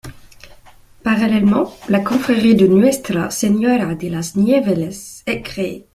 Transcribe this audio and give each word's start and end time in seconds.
Parallèlement, 1.03 1.71
la 1.87 1.99
confrérie 1.99 2.55
de 2.55 2.65
Nuestra 2.65 3.29
Señora 3.29 3.93
de 3.93 4.07
Las 4.09 4.35
Nieves 4.35 5.21
est 5.27 5.41
créée. 5.43 5.85